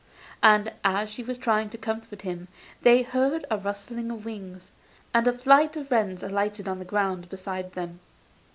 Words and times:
And 0.41 0.73
as 0.83 1.11
she 1.11 1.21
was 1.21 1.37
trying 1.37 1.69
to 1.69 1.77
comfort 1.77 2.23
him 2.23 2.47
they 2.81 3.03
heard 3.03 3.45
a 3.51 3.57
rustling 3.59 4.09
of 4.09 4.25
wings, 4.25 4.71
and 5.13 5.27
a 5.27 5.31
flight 5.37 5.77
of 5.77 5.91
wrens 5.91 6.23
alighted 6.23 6.67
on 6.67 6.79
the 6.79 6.85
ground 6.85 7.29
beside 7.29 7.73
them. 7.73 7.99